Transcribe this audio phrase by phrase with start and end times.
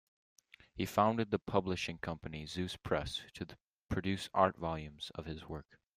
[0.73, 3.45] He founded the publishing company Zeus Press to
[3.87, 5.77] produce art volumes of his work.